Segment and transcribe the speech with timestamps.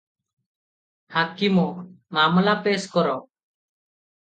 [1.17, 1.67] ହାକିମ-
[2.19, 3.15] ମାମଲା ପେଶ୍ କର।